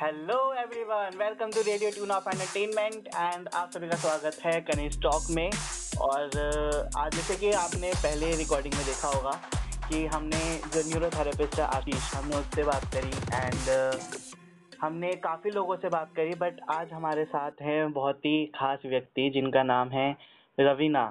[0.00, 4.98] Hello everyone welcome to radio tune of entertainment and आप सभी का स्वागत है कनीस
[5.02, 5.50] टॉक में।
[6.00, 6.36] और
[6.98, 9.32] आज जैसे कि आपने पहले रिकॉर्डिंग में देखा होगा
[9.88, 10.42] कि हमने
[10.74, 16.34] जो न्यूरोथेरेपिस्ट है आशीष हमने उससे बात करी एंड हमने काफ़ी लोगों से बात करी
[16.40, 20.10] बट आज हमारे साथ हैं बहुत ही खास व्यक्ति जिनका नाम है
[20.58, 21.06] रवीना।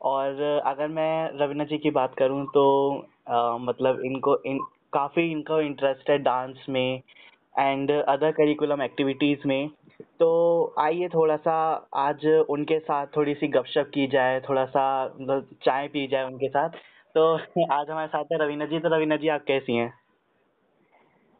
[0.00, 2.68] और अगर मैं रवीना जी की बात करूँ तो
[3.28, 7.02] आ, मतलब इनको इन काफ़ी इनको इंटरेस्ट है डांस में
[7.54, 9.70] एंड अदर करिकुलम एक्टिविटीज़ में
[10.20, 11.54] तो आइए थोड़ा सा
[11.96, 14.84] आज उनके साथ थोड़ी सी गपशप की जाए थोड़ा सा
[15.20, 16.70] मतलब चाय पी जाए उनके साथ।
[17.14, 17.34] तो
[17.72, 19.92] आज हमारे साथ है रवीना जी तो रवीना जी आप कैसी हैं?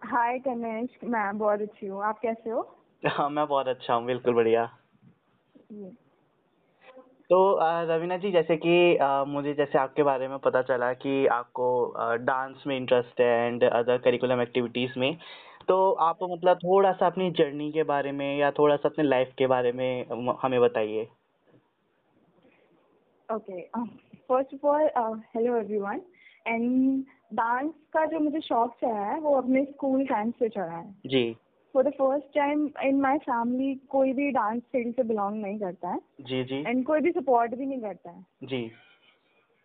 [0.02, 2.62] हाय कनेश मैं बहुत अच्छी हूँ। आप कैसे हो?
[3.06, 4.64] हाँ मैं बहुत अच्छा हूँ बिल्कुल बढ़िया।
[7.30, 7.38] तो
[7.88, 8.98] रवीना जी जैसे कि
[9.28, 11.68] मुझे जैसे आपके बारे में पता चला कि आपको
[12.16, 15.16] डांस में इंटरेस्ट है एंड अदर करिकुलम एक्टिविटीज़ में।
[15.72, 19.32] तो आप मतलब थोड़ा सा अपनी जर्नी के बारे में या थोड़ा सा अपने लाइफ
[19.38, 21.02] के बारे में हमें बताइए।
[23.28, 26.00] Okay first of all hello everyone
[26.46, 30.94] and dance का जो मुझे शौक चढ़ा है वो अपने स्कूल टाइम से चढ़ा है।
[31.06, 31.36] जी।
[31.74, 35.88] For the first time in my family कोई भी डांस फ़ील्ड से बिलोंग नहीं करता
[35.88, 38.70] है। जी जी। एंड कोई भी सपोर्ट भी नहीं करता है। जी।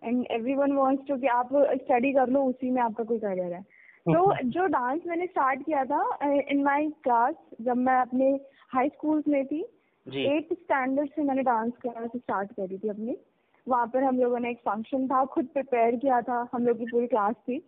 [0.03, 3.53] And everyone wants to कि आप स्टडी कर लो उसी में आपका कोई करियर
[3.53, 3.76] है।
[4.07, 8.29] तो जो डांस मैंने स्टार्ट किया था इन माय क्लास जब मैं अपने
[8.71, 9.61] हाई स्कूल में थी
[10.05, 13.17] जी। एट्थ स्टैंडर्ड से मैंने डांस करना स्टार्ट करी थी अपनी।
[13.67, 16.85] वहाँ पर हम लोगों ने एक फ़ंक्शन था खुद प्रिपेयर किया था हम लोग की
[16.85, 17.59] पूरी क्लास थी।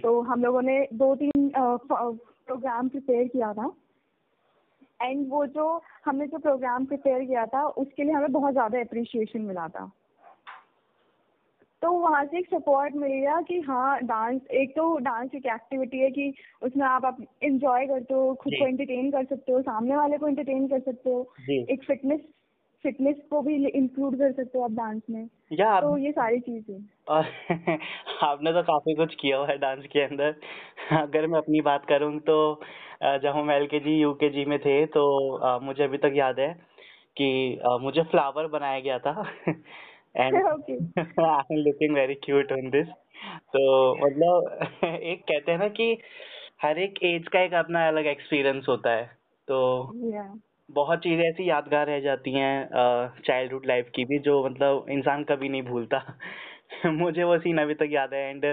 [0.00, 3.72] तो हम लोगों ने दो तीन प्रोग्राम प्रिपेयर किया था।
[5.00, 9.40] एंड वो जो हमने जो प्रोग्राम प्रिपेयर किया था उसके लिए हमें बहुत ज़्यादा अप्रिशिएशन
[9.42, 9.90] मिला था।
[11.82, 15.98] तो वहाँ से एक सपोर्ट मिल गया कि हाँ डांस एक तो डांस एक एक्टिविटी
[15.98, 19.96] है कि उसमें आप आप इंजॉय करते हो खुद को एंटरटेन कर सकते हो सामने
[19.96, 21.22] वाले को एंटरटेन कर सकते हो।
[21.70, 22.20] एक फिटनेस
[22.84, 26.78] फिटनेस को भी इंक्लूड कर सकते हो आप डांस में। या तो ये सारी चीज़ें
[27.08, 27.24] और
[28.22, 30.34] आपने तो काफ़ी कुछ किया हुआ है डांस के अंदर।
[31.02, 32.36] अगर मैं अपनी बात करूँ तो
[33.02, 36.38] जब हम एल के जी यू के जी में थे तो मुझे अभी तक याद
[36.40, 36.52] है
[37.16, 37.28] कि
[37.80, 39.22] मुझे फ्लावर बनाया गया था।
[40.14, 42.86] And I am looking very cute on this
[43.54, 43.62] तो
[43.96, 45.96] मतलब एक कहते हैं ना कि
[46.62, 49.04] हर एक एज का एक अपना अलग एक्सपीरियंस होता है।
[49.48, 49.58] तो
[50.14, 50.32] या
[50.68, 52.68] बहुत चीज़ें ऐसी यादगार रह जाती हैं
[53.26, 56.02] चाइल्डहुड लाइफ की भी जो मतलब इंसान कभी नहीं भूलता।
[56.86, 58.44] मुझे वो सीन अभी तक याद है एंड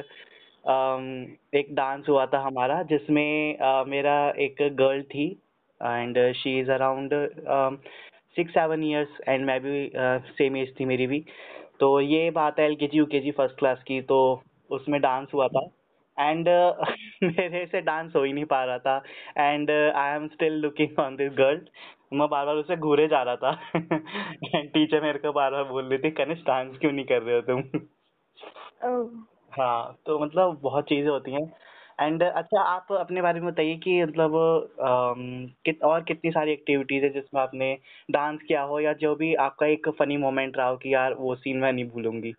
[1.55, 3.57] एक डांस हुआ था हमारा जिसमें
[3.87, 5.27] मेरा एक गर्ल थी
[5.81, 7.13] and she is around
[8.37, 9.91] six seven years and मैं भी
[10.37, 11.25] सेम एज थी मेरी भी।
[11.79, 15.01] तो ये बात है एल के जी यू के जी फ़र्स्ट क्लास की तो उसमें
[15.01, 15.67] डांस हुआ था।
[16.19, 16.89] एंड uh,
[17.23, 19.03] मेरे से डांस हो ही नहीं पा रहा था।
[19.37, 21.61] And I am still looking on this girl
[22.13, 23.59] मैं बार बार उसे घूरे जा रहा था।
[24.55, 27.35] एंड टीचर मेरे को बार बार बोल रही थी कनिष्ठ डांस क्यों नहीं कर रहे
[27.35, 27.61] हो तुम?
[28.85, 29.07] oh.
[29.59, 31.53] हाँ तो मतलब बहुत चीज़ें होती हैं।
[31.99, 34.31] एंड अच्छा आप अपने बारे में बताइए कि मतलब
[35.65, 37.73] कित और कितनी सारी एक्टिविटीज़ है जिसमें आपने
[38.11, 41.35] डांस किया हो या जो भी आपका एक फनी मोमेंट रहा हो कि यार वो
[41.35, 42.33] सीन मैं नहीं भूलूँगी?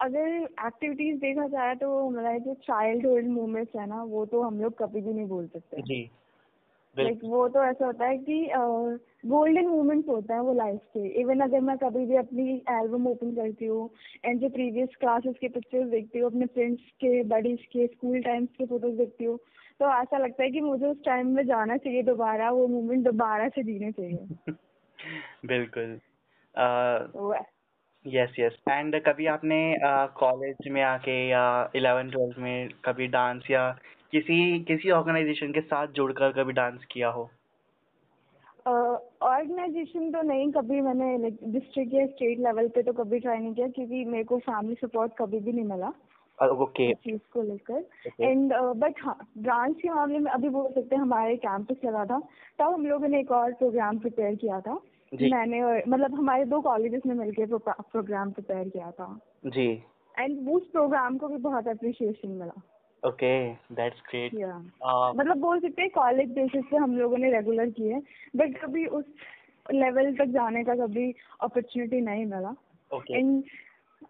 [0.00, 0.28] अगर
[0.66, 5.00] एक्टिविटीज़ देखा जाए तो मेरा जो चाइल्डहुड मोमेंट्स है ना वो तो हम लोग कभी
[5.00, 6.00] भी नहीं भूल सकते। जी।
[6.98, 8.50] लाइक वो तो ऐसा होता है कि
[9.26, 13.30] गोल्डन मोमेंट्स होते हैं वो लाइफ के। इवन अगर मैं कभी भी अपनी एल्बम ओपन
[13.30, 13.90] करती हूँ
[14.24, 18.48] एंड जो प्रीवियस क्लासेस के पिक्चर्स देखती हूँ अपने फ्रेंड्स के बडीज के स्कूल टाइम्स
[18.58, 19.38] के फ़ोटोज़ देखती हूँ
[19.80, 23.48] तो ऐसा लगता है कि मुझे उस टाइम में जाना चाहिए दोबारा वो मोमेंट दोबारा
[23.48, 24.52] से जीने चाहिए।
[25.46, 26.00] बिल्कुल।
[28.06, 29.76] यस यस एंड कभी आपने
[30.16, 33.78] कॉलेज uh, में आके या इलेवन ट्वेल्थ में कभी डांस या
[34.12, 37.30] किसी किसी ऑर्गेनाइजेशन के साथ जुड़कर कभी डांस किया हो?
[39.22, 43.54] ऑर्गेनाइजेशन uh, तो नहीं कभी मैंने डिस्ट्रिक्ट या स्टेट लेवल पे तो कभी ट्राई नहीं
[43.54, 45.92] किया क्योंकि मेरे को फैमिली सपोर्ट कभी भी नहीं मिला।
[46.62, 47.84] ओके चीज़ को लेकर।
[48.20, 52.18] एंड बट हाँ डांस के मामले में अभी बोल सकते हैं हमारे कैंपस लगा था।
[52.58, 54.80] तब हम लोगों ने एक और प्रोग्राम प्रिपेयर किया था।
[55.14, 59.68] जी। मैंने और मतलब हमारे दो कॉलेजेस ने मिलकर प्रोग्राम प्रिपेयर किया था। जी।
[60.18, 62.60] एंड उस प्रोग्राम को भी बहुत अप्रिशिएशन मिला।
[63.06, 64.34] ओके दैट्स ग्रेट
[65.16, 68.00] मतलब बोल सकते हैं कॉलेज बेसिस पे हम लोगों ने रेगुलर किए
[68.36, 69.04] बट कभी उस
[69.72, 72.54] लेवल तक जाने का कभी अपॉर्चुनिटी नहीं मिला।
[72.94, 73.42] ओके एंड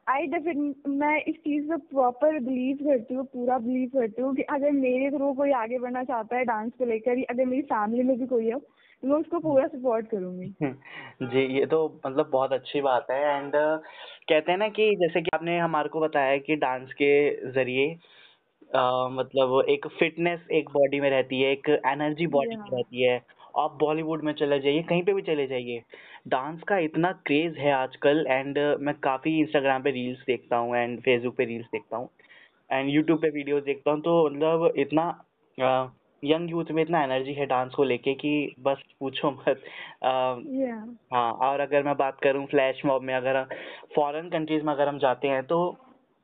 [0.08, 4.42] आई डेफिनेट मैं इस चीज़ पे प्रॉपर बिलीव करती हूँ पूरा बिलीव करती हूँ कि
[4.42, 8.18] अगर मेरे थ्रू कोई आगे बढ़ना चाहता है डांस को लेकर अगर मेरी फैमिली में
[8.18, 10.54] भी कोई है तो मैं उसको पूरा सपोर्ट करूँगी।
[11.22, 13.84] जी ये तो मतलब बहुत अच्छी बात है। एंड uh,
[14.28, 17.12] कहते हैं ना कि जैसे कि आपने हमारे को बताया कि डांस के
[17.52, 17.96] ज़रिए
[18.62, 23.20] अ, मतलब एक फिटनेस एक बॉडी में रहती है, एक एनर्जी बॉडी में रहती है।
[23.58, 25.82] आप बॉलीवुड में चले जाइए, कहीं पे भी चले जाइए,
[26.28, 31.00] डांस का इतना क्रेज़ है आजकल एंड मैं काफ़ी इंस्टाग्राम पे रील्स देखता हूँ एंड
[31.00, 32.08] फेसबुक पे रील्स देखता हूँ
[32.70, 35.08] एंड यूट्यूब पे वीडियोज़ देखता हूँ, तो मतलब इतना
[36.22, 39.62] यंग यूथ में इतना एनर्जी है डांस को लेके कि बस पूछो मत।
[41.12, 43.42] हाँ, और अगर मैं बात करूँ फ्लैश मॉब में अगर
[43.96, 45.58] फॉरेन कंट्रीज़ में अगर हम जाते हैं तो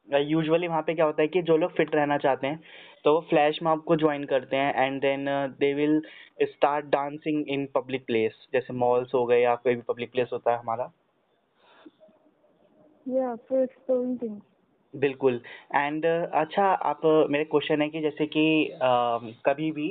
[0.08, 2.60] यूजुअली वहाँ पे क्या होता है कि जो लोग फिट रहना चाहते हैं,
[3.04, 5.24] तो वो फ्लैश मॉब को ज्वाइन करते हैं and then
[5.60, 6.00] they will
[6.42, 10.52] start dancing in public place जैसे मॉल्स हो गए या कोई भी पब्लिक प्लेस होता
[10.52, 10.92] है हमारा।
[13.06, 14.40] या फॉर एक्सप्लोरिंग
[14.94, 15.40] बिल्कुल
[15.74, 17.00] एंड अच्छा आप
[17.30, 19.88] मेरे क्वेश्चन है कि जैसे कि अ, कभी भी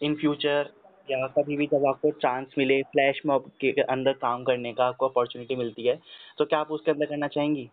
[0.00, 0.70] इन फ्यूचर
[1.08, 5.08] या कभी भी जब आपको चांस मिले फ्लैश मॉब के अंदर काम करने का आपको
[5.08, 6.00] अपॉर्चुनिटी मिलती है,
[6.38, 7.70] तो क्या आप उसके अंदर करना चाहेंगी?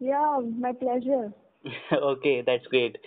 [0.00, 1.30] Yeah my pleasure
[2.04, 2.98] okay that's great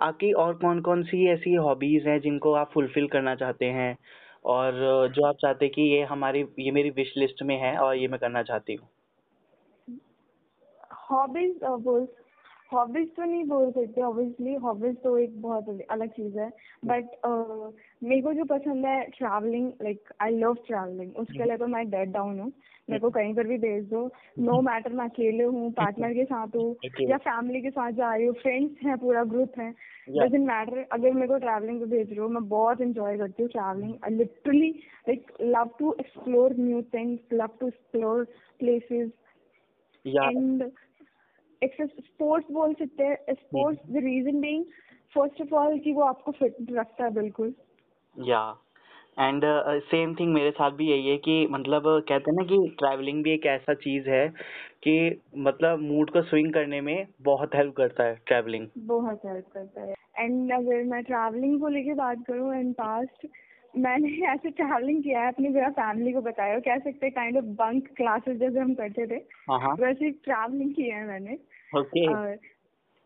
[0.00, 3.96] आपकी और कौन-कौन सी ऐसी हॉबीज़ हैं जिनको आप फुलफ़िल करना चाहते हैं?
[4.44, 4.72] और
[5.08, 8.08] जो आप चाहते हैं कि ये हमारी ये मेरी विश लिस्ट में है और ये
[8.08, 8.88] मैं करना चाहती हूँ?
[11.10, 12.06] हॉबीज बोल
[12.72, 16.48] हॉबीज तो नहीं बोल सकते ऑब्वियसली हॉबीज तो एक बहुत अलग चीज़ है।
[16.84, 17.04] बट
[18.04, 22.12] मेरे को जो पसंद है travelling like I love travelling उसके लिए तो मैं डेड
[22.12, 22.52] डाउन हूँ।
[22.90, 26.46] मेरे को कहीं पर भी भेज दो। नो मैटर मैं अकेले हूँ पार्टनर के साथ
[26.46, 26.76] हूँ.
[27.00, 29.74] या फैमिली के साथ जा रही हूँ फ्रेंड्स हैं पूरा ग्रुप है.
[30.10, 33.50] डजेंट मैटर अगर मेरे को ट्रैवलिंग पे भेज रहे हो मैं बहुत इंजॉय करती हूँ
[33.50, 34.70] travelling I literally
[35.08, 38.24] like love to explore new things love to explore
[38.58, 39.10] places
[40.06, 40.72] and
[41.82, 44.64] sports बोल सकते हैं। Sports the reason being
[45.14, 47.54] first of all कि वो आपको फिट रखता है बिल्कुल।
[48.24, 48.56] या
[49.20, 49.42] एंड
[49.80, 53.32] सेम थिंग मेरे साथ भी यही है कि मतलब कहते हैं ना कि ट्रैवलिंग भी
[53.34, 54.28] एक ऐसा चीज़ है
[54.82, 59.82] कि मतलब मूड को स्विंग करने में बहुत हेल्प करता है ट्रैवलिंग। बहुत हेल्प करता
[59.82, 59.94] है.
[60.18, 63.26] एंड अगर मैं ट्रैवलिंग को लेके बात करूँ इन पास्ट
[63.76, 67.44] मैंने ऐसे ट्रैवलिंग किया है अपनी मेरा फैमिली को बताया कह सकते हैं काइंड ऑफ़
[67.44, 69.24] बंक क्लासेस जैसे हम करते थे.
[69.50, 71.38] हाँ, हाँ। वैसे ट्रैवलिंग किया है मैंने.
[72.08, 72.38] और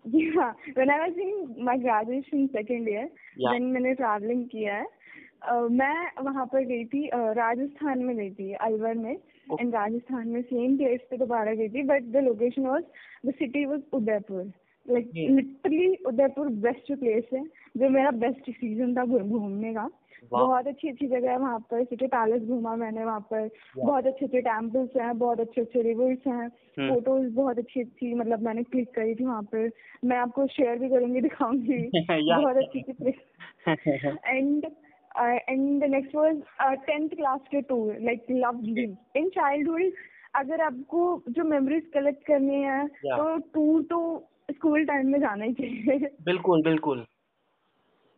[0.06, 3.04] जी हाँ when I was in my graduation second year
[3.38, 4.99] then मैंने ट्रैवलिंग किया है.
[5.48, 9.16] मैं वहाँ पर गई थी राजस्थान में गई थी अलवर में।
[9.60, 12.82] एंड राजस्थान में सेम प्लेस पे दोबारा गई थी but the location was
[13.26, 14.52] the city was Udaipur.
[14.90, 15.10] Like.
[15.16, 17.44] Literally Udaipur best place है
[17.76, 19.90] जो मेरा बेस्ट सीज़न था घूमने का।
[20.30, 24.26] बहुत अच्छी अच्छी जगह है वहाँ पर सिटी पैलेस घूमा मैंने वहाँ पर। बहुत अच्छे
[24.26, 28.62] अच्छे टेम्पल्स हैं बहुत अच्छे अच्छे रिवर्स हैं। हम्म। फ़ोटोज़ बहुत अच्छी अच्छी मतलब मैंने
[28.62, 29.70] क्लिक करी थी वहाँ पर।
[30.04, 31.90] मैं आपको शेयर भी करूँगी दिखाऊँगी।
[32.36, 33.14] बहुत अच्छी अच्छी place
[35.20, 36.38] and the next was
[36.86, 38.60] tenth class के tour like love
[39.16, 39.82] in childhood
[40.34, 43.16] अगर आपको जो मेमोरीज कलेक्ट करनी है Yeah.
[43.18, 47.04] तो टूर तो स्कूल टाइम में जाना ही चाहिए बिल्कुल, बिल्कुल।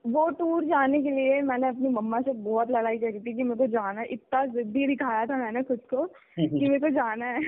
[0.04, 3.56] वो टूर जाने के लिए मैंने अपनी मम्मा से बहुत लड़ाई करी थी कि मेरे
[3.58, 6.04] को जाना है। इतना जिद्दी दिखाया था मैंने खुद को
[6.38, 7.40] कि मेरे को जाना है।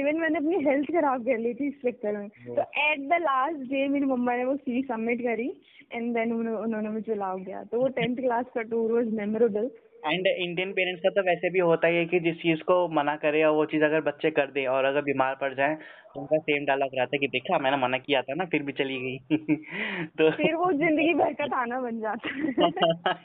[0.00, 3.58] इवन मैंने अपनी हेल्थ खराब कर ली थी इस चक्कर में। तो एट द लास्ट
[3.70, 5.48] डे मेरी मम्मा ने वो सी सबमिट करी
[5.92, 9.70] एंड देन उन्होंने मुझे लाओ गया तो वो टेंथ क्लास का tour was memorable
[10.04, 13.16] and Indian parents का तो वैसे भी होता ही है कि जिस चीज़ को मना
[13.16, 16.38] करे और वो चीज़ अगर बच्चे कर दे और अगर बीमार पड़ जाए तो उनका
[16.38, 19.36] सेम डायलॉग रहता है कि देखा मैंने मना किया था ना फिर भी चली गई।
[20.04, 23.24] तो फिर वो ज़िंदगी भर का ताना बन जाता है।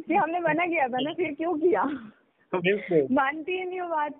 [0.00, 1.84] कि हमने मना किया था ना फिर क्यों किया?
[3.10, 4.14] मानती है नहीं वो बात?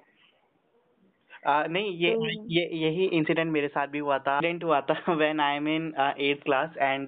[1.46, 5.12] आ, नहीं ये तो- ये यही इंसिडेंट मेरे साथ भी हुआ था। इंसिडेंट हुआ था
[5.12, 7.06] when I am in eighth class and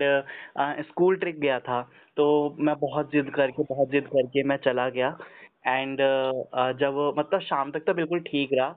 [0.85, 5.17] school trip गया था। तो मैं बहुत जिद करके बहुत जिद करके मैं चला गया।
[5.67, 8.69] एंड uh, जब मतलब शाम तक तो बिल्कुल ठीक रहा।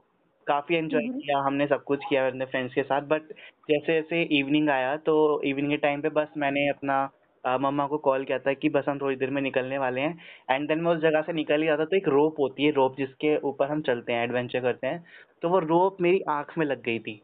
[0.47, 3.33] काफ़ी एंजॉय हम्म। किया हमने सब कुछ किया अपने फ्रेंड्स के साथ। बट
[3.69, 7.09] जैसे जैसे इवनिंग आया तो इवनिंग के टाइम पे बस मैंने अपना
[7.43, 10.17] मम्मा को कॉल किया था कि बस हम थोड़ी देर में निकलने वाले हैं।
[10.51, 12.97] एंड देन मैं उस जगह से निकल ही था तो एक रोप होती है रोप
[12.97, 15.03] जिसके ऊपर हम चलते हैं एडवेंचर करते हैं।
[15.41, 17.21] तो वो रोप मेरी आँख में लग गई थी।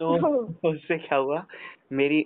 [0.00, 0.08] तो
[0.68, 1.44] उससे क्या हुआ
[1.92, 2.20] मेरी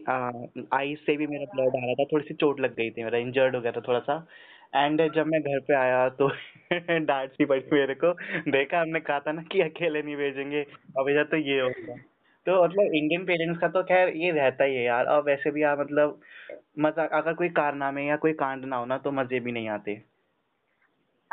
[0.75, 3.19] आई से भी मेरा ब्लड आ रहा था थोड़ी सी चोट लग गई थी मेरा
[3.19, 4.27] इंजर्ड हो गया था थोड़ा सा।
[4.77, 6.29] एंड जब मैं घर पे आया तो
[7.07, 8.13] डांट सी पड़ी मेरे को।
[8.51, 10.61] देखा हमने कहा था ना कि अकेले नहीं भेजेंगे
[10.99, 11.97] अब इधर तो ये होगा
[12.47, 15.63] तो मतलब इंडियन पेरेंट्स का तो खैर ये रहता ही है यार और वैसे भी
[15.63, 16.21] यार मतलब
[16.79, 20.10] मज़ा अगर कोई कारनामे या कोई कांड ना हो ना तो मज़े भी नहीं आते।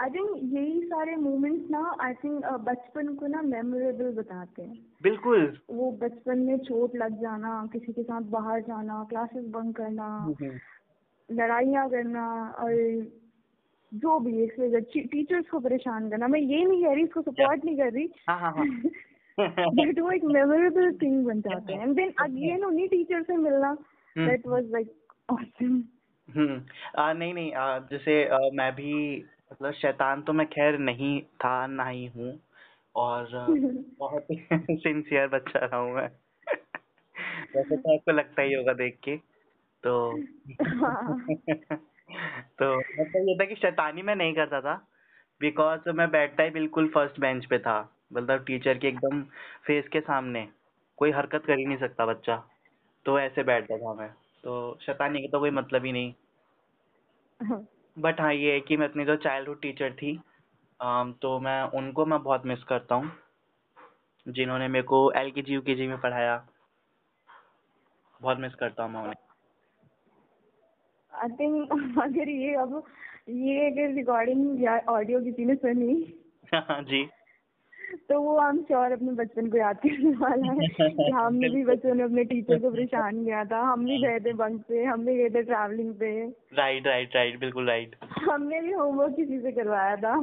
[0.02, 5.58] आई थिंक यही सारे मोमेंट्स ना आई थिंक बचपन को ना मेमोरेबल बताते हैं। बिल्कुल।
[5.70, 10.34] वो बचपन में चोट लग जाना किसी के साथ बाहर जाना क्लासेस बंक करना
[11.32, 12.74] लड़ाइयाँ करना और
[13.94, 14.56] जो भी एक
[15.12, 18.40] टीचर्स को परेशान करना। मैं ये नहीं कह रही इसको सपोर्ट नहीं कर रही। हाँ
[18.40, 18.66] हाँ हाँ।
[19.70, 23.74] दैट वो एक मेमोरेबल थिंग बन जाते हैं। एंड देन अगेन उन्हीं टीचर से मिलना।
[24.18, 24.94] That was like
[25.30, 25.84] awesome
[26.30, 26.62] hmm.
[27.18, 31.86] नहीं नहीं आ, जैसे आ, मैं भी मतलब शैतान तो मैं खैर नहीं था ना
[31.86, 32.40] ही हूँ।
[32.96, 33.28] और
[34.00, 36.10] बहुत ही सिंसियर बच्चा रहा हूँ मैं।
[37.56, 39.18] वैसे तो आपको लगता ही होगा देख के
[39.84, 40.18] तो।
[42.60, 44.88] तो मतलब ये था कि शैतानी मैं नहीं करता था।
[45.42, 49.24] बिकॉज़ मैं बैठता ही बिल्कुल फ़र्स्ट बेंच पे था। मतलब टीचर के एकदम
[49.68, 50.48] फेस के सामने।
[50.98, 52.44] कोई हरकत कर ही नहीं सकता बच्चा।
[53.06, 54.10] तो ऐसे बैठता था मैं।
[54.44, 56.14] तो शैतानी का तो कोई मतलब ही नहीं।
[57.98, 60.20] बट हाँ ये है कि मैं अपनी जो चाइल्डहुड टीचर थी
[61.22, 63.12] तो मैं उनको मैं बहुत मिस करता हूँ
[64.28, 66.48] जिन्होंने मेरे को एल के जी यू के जी में पढ़ाया।
[68.22, 69.16] बहुत मिस करता हूँ मैं उन्हें।
[71.14, 71.72] आई थिंक
[72.04, 72.84] अगर ये अब
[73.30, 76.14] ये अगर रिकॉर्डिंग या ऑडियो किसी ने सुनी।
[76.84, 77.10] जी।
[78.10, 81.64] तो वो आई एम श्योर अपने बचपन को याद करने वाला है कि हमने भी
[81.72, 85.06] बचपन में अपने टीचर को परेशान किया था। हम भी गए थे बंक पे हम
[85.06, 86.12] भी गए थे ट्रैवलिंग पे।
[86.54, 87.96] राइट राइट राइट बिल्कुल राइट
[88.30, 90.16] हमने भी होमवर्क किसी से करवाया था।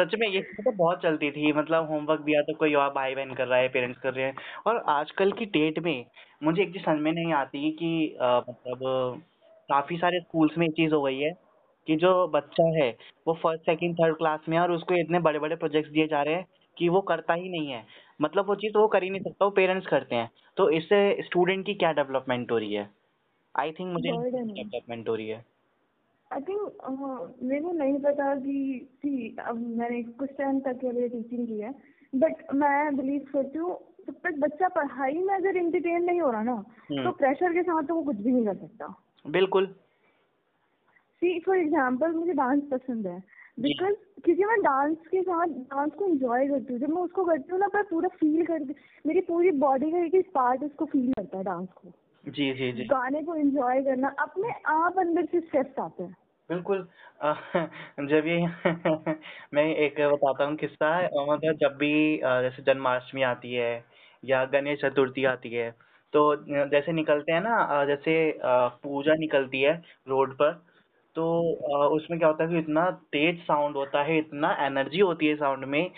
[0.00, 3.34] सच में ये तो बहुत चलती थी। मतलब होमवर्क दिया तो कोई और भाई बहन
[3.34, 4.34] कर रहा है पेरेंट्स कर रहे हैं।
[4.66, 6.04] और आजकल की डेट में
[6.42, 7.90] मुझे एक चीज़ समझ में नहीं आती कि
[8.22, 9.22] मतलब
[9.68, 11.32] काफ़ी सारे स्कूल्स में ये चीज़ हो गई है।
[11.88, 12.90] कि जो बच्चा है
[13.26, 16.22] वो फ़र्स्ट सेकंड थर्ड क्लास में है और उसको इतने बड़े बड़े प्रोजेक्ट्स दिए जा
[16.22, 17.84] रहे हैं कि वो करता ही नहीं है।
[18.20, 21.64] मतलब वो चीज़ वो कर ही नहीं सकता वो पेरेंट्स करते हैं। तो इससे स्टूडेंट
[21.66, 22.88] की क्या डेवलपमेंट हो रही है?
[23.54, 25.44] आई थिंक मुझे डेवलपमेंट हो। रही है।
[26.30, 31.08] आई थिंक मेरे को नहीं पता कि थी अब मैंने कुछ टाइम तक के लिए
[31.08, 31.74] टीचिंग की है
[32.12, 33.76] बट मैं बिलीव करती हूँ
[34.06, 37.62] जब तक बच्चा पढ़ाई में अगर इंटरटेन नहीं हो रहा ना हम्म। तो प्रेशर के
[37.62, 38.94] साथ तो वो कुछ भी नहीं कर सकता।
[39.26, 39.74] बिल्कुल।
[41.22, 43.18] सी फॉर एग्ज़ाम्पल मुझे डांस पसंद है।
[43.58, 43.94] बिकॉज़
[44.24, 47.60] क्योंकि मैं डांस के साथ डांस को एंजॉय करती हूँ। जब मैं उसको करती हूँ
[47.60, 51.38] ना मैं पूरा फील करती मेरी पूरी बॉडी का एक एक पार्ट उसको फील करता
[51.38, 51.92] है डांस को।
[52.24, 56.16] जी जी जी। गाने को एंजॉय करना अपने आप अंदर से स्टेप्स आते हैं।
[56.50, 56.86] बिल्कुल।
[58.08, 58.38] जब ये
[59.54, 63.72] मैं एक बताता हूँ किस्सा है। मतलब जब भी जैसे जन्माष्टमी आती है
[64.24, 65.70] या गणेश चतुर्थी आती है
[66.14, 66.20] तो
[66.68, 68.14] जैसे निकलते हैं ना जैसे
[68.82, 69.74] पूजा निकलती है
[70.08, 70.52] रोड पर
[71.16, 75.26] तो अ, उसमें क्या होता है कि इतना तेज साउंड होता है इतना एनर्जी होती
[75.26, 75.90] है साउंड में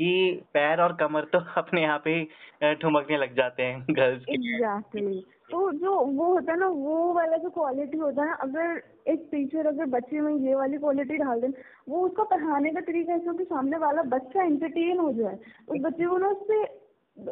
[0.00, 0.10] कि
[0.54, 2.20] पैर और कमर तो अपने आप ही
[2.62, 5.20] अ, ठुमकने लग जाते हैं गर्ल्स के एग्जैक्टली
[5.50, 9.28] तो जो वो होता है ना वो वाला जो क्वालिटी होता है ना अगर एक
[9.32, 11.48] टीचर अगर बच्चे में ये वाली क्वालिटी डाल दें
[11.88, 15.34] वो उसको पढ़ाने का तरीका ऐसा हो कि सामने वाला बच्चा एंटरटेन हो जाए।
[15.68, 16.62] उस बच्चे को ना उससे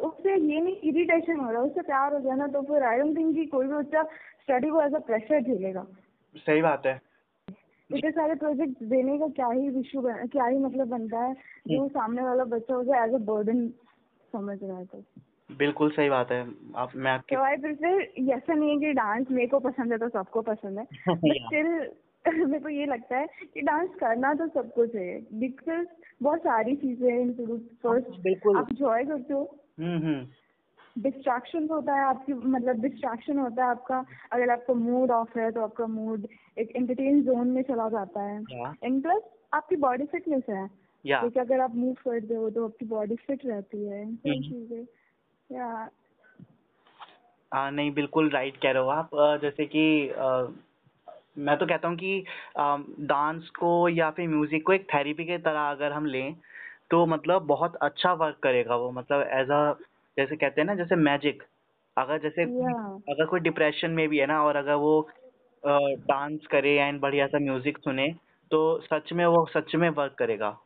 [0.01, 2.99] उससे ये नहीं इरिटेशन हो रहा है उससे प्यार हो जाए ना तो फिर आई
[2.99, 4.03] डोंट थिंक कि कोई भी बच्चा
[4.41, 5.85] स्टडी को एज अ प्रेशर झेलेगा।
[6.35, 6.99] सही बात है।
[7.95, 11.33] इतने सारे प्रोजेक्ट देने का क्या ही इशू क्या ही मतलब बनता है
[11.67, 13.69] जो सामने वाला बच्चा उसे एज अ बर्डन
[14.33, 15.03] समझ रहा है तो।
[15.57, 18.01] बिल्कुल सही बात है। आप मैं आपकी तो आई प्रिफर
[18.31, 21.91] ऐसा नहीं है कि डांस मेरे को पसंद है तो सबको पसंद है। बट स्टिल
[22.45, 25.87] मेरे को ये लगता है कि डांस करना तो सबको चाहिए बिकॉज़
[26.23, 28.07] बहुत सारी चीज़ें इंक्लूड फ़र्स्ट
[28.55, 30.27] आप इंजॉय करते हो। हम्म हम्म।
[30.97, 35.61] डिस्ट्रैक्शन होता है आपकी मतलब डिस्ट्रैक्शन होता है आपका अगर आपका मूड ऑफ़ है तो
[35.61, 36.27] आपका मूड
[36.57, 38.37] एक एंटरटेन जोन में चला जाता है।
[38.83, 39.21] एंड प्लस
[39.53, 40.67] आपकी बॉडी फिटनेस है।
[41.05, 44.85] क्योंकि अगर आप मूव करते हो तो आपकी बॉडी फिट रहती है। हम्म। चीज़ें।
[45.49, 45.89] या
[47.51, 49.09] हाँ नहीं बिल्कुल राइट कह रहे हो आप।
[49.41, 49.83] जैसे कि
[51.37, 52.23] मैं तो कहता हूँ कि
[53.07, 56.35] डांस को या फिर म्यूज़िक को एक थेरेपी की तरह अगर हम लें
[56.91, 59.75] तो मतलब बहुत अच्छा वर्क करेगा वो। मतलब एज अ
[60.17, 61.43] जैसे कहते हैं ना जैसे मैजिक
[61.97, 63.01] अगर जैसे yeah.
[63.09, 65.09] अगर कोई डिप्रेशन में भी है ना और अगर वो
[65.63, 68.07] डांस करे एंड बढ़िया सा म्यूज़िक सुने
[68.51, 70.57] तो सच में वो सच में वर्क करेगा.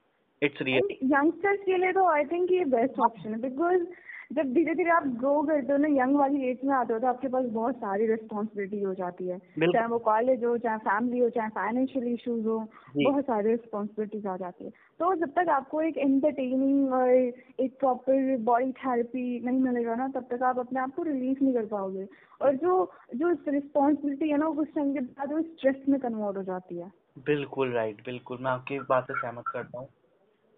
[0.41, 3.85] इट्स रियल यंगस्टर्स के लिए तो आई थिंक ये बेस्ट ऑप्शन है बिकॉज़
[4.31, 7.07] जब धीरे धीरे आप ग्रो करते हो ना यंग वाली एज में आते हो तो
[7.07, 11.29] आपके पास बहुत सारी रिस्पॉन्सिबिलिटी हो जाती है। चाहे वो कॉलेज हो चाहे फैमिली हो
[11.29, 12.57] चाहे फाइनेंशियल इश्यूज़ हो
[12.97, 18.37] बहुत सारी रिस्पॉन्सिबिलिटीज आ जाती है। तो जब तक आपको एक एंटरटेनिंग और एक प्रॉपर
[18.37, 22.07] बॉडी थेरेपी नहीं मिलेगा ना तब तक आप अपने आप को रिलीज़ नहीं कर पाओगे।
[22.41, 26.43] और जो जो रिस्पॉन्सिबिलिटी है ना कुछ टाइम के बाद वो स्ट्रेस में कन्वर्ट हो
[26.43, 29.87] जाती है। बिल्कुल राइट बिल्कुल। मैं आपकी बात से सहमत करता हूँ।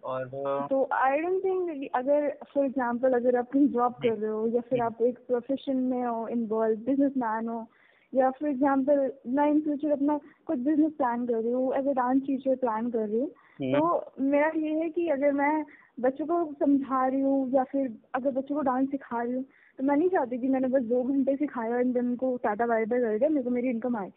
[0.03, 0.27] और
[0.69, 4.62] तो आई डोंट थिंक अगर फॉर एग्जांपल अगर आप कहीं जॉब कर रहे हो या
[4.62, 7.65] फिर आप एक प्रोफेशन में हो इन्वॉल्व बिज़नेस मैन हो
[8.13, 11.93] या फॉर एग्जांपल मैं इन फ्यूचर अपना कुछ बिज़नेस प्लान कर रही हूँ as a
[11.93, 15.63] dance teacher plan कर रही हूँ हम्म। तो मेरा ये है कि अगर मैं
[16.00, 19.43] बच्चों को समझा रही हूँ या फिर अगर बच्चों को डांस सिखा रही हूँ
[19.79, 22.86] तो मैं नहीं चाहती कि मैंने बस दो घंटे सिखाया और then उनको टाटा बाय
[22.86, 24.12] बाय कर दिया मेरे को मेरी इनकम आए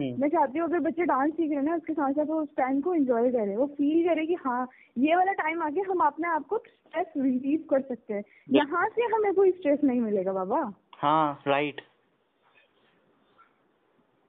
[0.00, 2.48] मैं चाहती हूँ अगर बच्चे डांस सीख रहे हैं ना उसके साथ साथ वो उस
[2.56, 6.28] टाइम को एंजॉय करे। वो फील करे कि हाँ ये वाला टाइम आके हम अपने
[6.28, 10.62] आप को स्ट्रेस रिलीज़ कर सकते हैं। यहाँ से हमें कोई स्ट्रेस नहीं मिलेगा बाबा।
[10.98, 11.80] हाँ राइट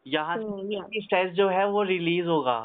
[0.06, 2.60] यहाँ स्ट्रेस जो है वो रिलीज़ होगा।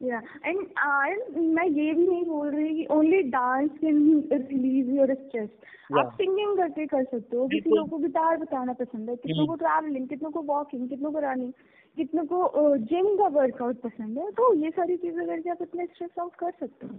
[0.00, 5.14] या एंड एंड मैं ये भी नहीं बोल रही कि only dance can release your
[5.14, 5.48] stress
[5.98, 9.54] आप सिंगिंग करके कर सकते हो। किसी लोगों को गिटार बताना पसंद है कितनों को
[9.56, 11.52] ट्रैवलिंग कितनों को वॉकिंग कितनों को रनिंग
[11.96, 14.30] कितनों को जिम का वर्कआउट पसंद है?
[14.30, 16.92] तो ये सारी चीज़ें करके आप अपना स्ट्रेस आउट कर सकते हो।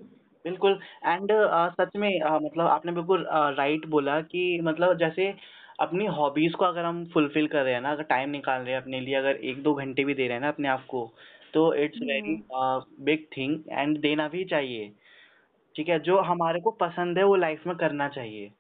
[0.46, 4.98] बिल्कुल। एंड uh, सच में uh, मतलब आपने बिल्कुल राइट uh, right बोला कि मतलब
[4.98, 5.34] जैसे
[5.80, 8.82] अपनी हॉबीज को अगर हम फुलफिल कर रहे हैं ना अगर टाइम निकाल रहे हैं
[8.82, 11.12] अपने लिए अगर एक दो घंटे भी दे रहे हैं ना अपने आप को
[11.54, 12.36] तो it's very
[13.04, 14.92] big thing and देना भी चाहिए।
[15.76, 16.00] ठीक है?
[16.00, 18.52] जो हमारे को पसंद है वो लाइफ में करना चाहिए।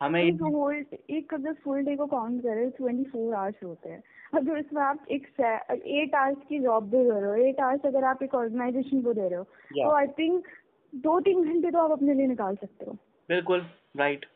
[0.00, 4.02] हमें एक होल एक अगर फुल डे को काउंट करें ट्वेंटी फोर आवर्स होते हैं।
[4.34, 5.26] अगर उसमें आप एक
[5.70, 9.12] एट आवर्स की जॉब भी कर रहे हो एट आवर्स अगर आप एक ऑर्गेनाइजेशन को
[9.14, 10.46] दे रहे हो तो आई थिंक
[10.92, 12.92] दो तीन घंटे तो आप अपने लिए निकाल सकते हो।
[13.28, 14.26] बिल्कुल राइट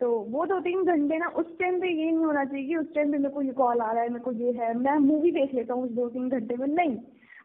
[0.00, 2.94] तो वो दो तीन घंटे ना उस टाइम पे ये नहीं होना चाहिए कि उस
[2.94, 5.30] टाइम पे मेरे को ये कॉल आ रहा है मेरे को ये है मैं मूवी
[5.32, 6.96] देख लेता हूँ उस दो तीन घंटे में। नहीं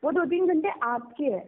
[0.03, 1.43] वो दो तीन घंटे आपके है।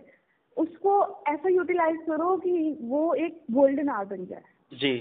[0.58, 0.94] उसको
[1.28, 4.92] ऐसा यूटिलाइज करो कि वो एक गोल्डन आवर बन जाए। जी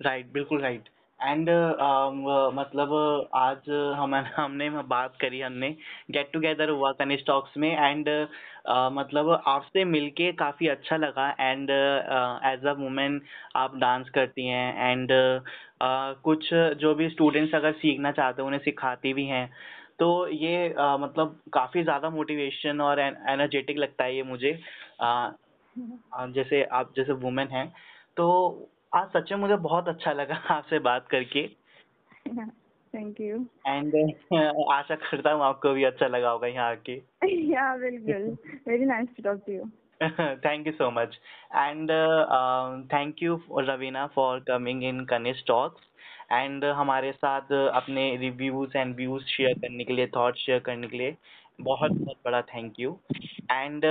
[0.00, 0.88] राइट बिल्कुल राइट
[1.20, 2.90] एंड uh, मतलब
[3.34, 5.70] आज हम हमने बात करी हमने
[6.10, 11.70] गेट टुगेदर हुआ कनिष्ठ टॉक्स में एंड uh, मतलब आपसे मिलके काफ़ी अच्छा लगा एंड
[11.70, 13.20] एज अ वुमेन
[13.56, 18.60] आप डांस करती हैं एंड uh, कुछ जो भी स्टूडेंट्स अगर सीखना चाहते हैं उन्हें
[18.60, 19.48] सिखाती भी हैं
[19.98, 24.58] तो ये uh, मतलब काफ़ी ज़्यादा मोटिवेशन और एनर्जेटिक लगता है ये मुझे
[25.02, 25.32] uh,
[26.30, 27.68] जैसे आप जैसे वुमेन हैं
[28.16, 28.26] तो
[28.92, 31.46] आज सच में मुझे बहुत अच्छा लगा आपसे बात करके।
[32.94, 33.94] थैंक यू एंड
[34.72, 36.94] आशा करता हूँ आपको भी अच्छा लगा होगा यहाँ आके।
[37.52, 38.36] या बिल्कुल।
[38.68, 39.64] Very nice to talk to you
[40.44, 41.18] thank you so much
[41.56, 41.90] and
[42.92, 45.90] thank you Raveena for coming in Kanishth talks
[46.32, 50.96] and हमारे साथ अपने रिव्यूज़ एंड व्यूज़ शेयर करने के लिए थॉट शेयर करने के
[50.96, 51.16] लिए
[51.60, 52.98] बहुत बहुत बड़ा थैंक यू
[53.52, 53.84] एंड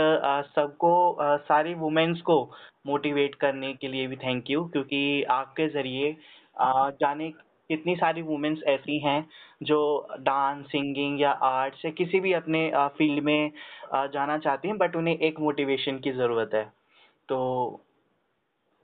[0.56, 2.44] सबको uh, सारी वुमेन्स को
[2.86, 6.16] मोटिवेट करने के लिए भी थैंक यू क्योंकि आपके ज़रिए
[7.02, 7.30] जाने
[7.70, 9.20] कितनी सारी वुमेन्स ऐसी हैं
[9.64, 9.78] जो
[10.20, 13.52] डांस सिंगिंग या आर्ट्स या किसी भी अपने फ़ील्ड में
[14.14, 16.64] जाना चाहती हैं बट उन्हें एक मोटिवेशन की ज़रूरत है।
[17.30, 17.40] तो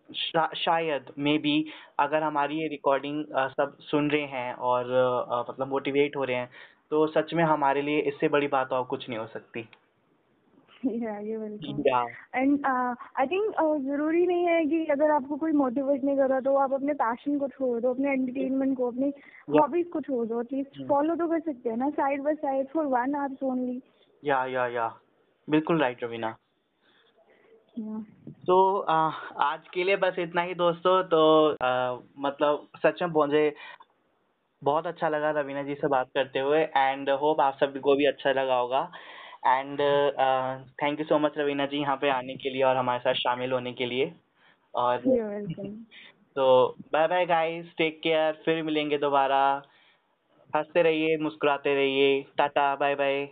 [0.10, 1.54] शा, शायद मे बी
[2.00, 4.86] अगर हमारी ये रिकॉर्डिंग सब सुन रहे हैं और
[5.50, 6.50] मतलब मोटिवेट हो रहे हैं
[6.92, 9.68] तो सच में हमारे लिए इससे बड़ी बात और कुछ नहीं हो सकती।
[10.86, 16.56] एंड आई थिंक ज़रूरी नहीं है कि अगर आपको कोई मोटिवेट नहीं कर रहा तो
[16.56, 19.13] आप अपने पैशन को छोड़ दो अपने एंटरटेनमेंट को अपनी
[19.50, 22.86] हॉबीज को छोड़ दो एटलीस्ट फॉलो तो कर सकते हैं ना side by side for
[22.86, 23.82] one hours only
[24.26, 24.96] या या या
[25.50, 26.36] बिल्कुल राइट रवीना
[28.48, 33.54] तो आज के लिए बस इतना ही दोस्तों तो आ, मतलब सच में मुझे
[34.63, 38.06] बहुत अच्छा लगा रवीना जी से बात करते हुए एंड होप आप सभी को भी
[38.06, 38.91] अच्छा लगा होगा।
[39.43, 39.80] And
[40.82, 43.51] thank you so much Raveena ji यहाँ पे आने के लिए और हमारे साथ शामिल
[43.51, 44.12] होने के लिए।
[44.73, 44.97] और
[46.36, 46.45] तो
[46.93, 49.41] bye bye guys take care फिर मिलेंगे दोबारा।
[50.54, 53.27] हँसते रहिए मुस्कुराते रहिए। Tata bye bye